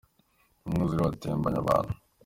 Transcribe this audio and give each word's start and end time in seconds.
Umwuzure 0.67 1.01
watembanye 1.03 1.57
abantu. 1.61 1.91